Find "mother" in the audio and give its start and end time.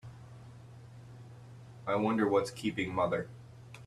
2.91-3.27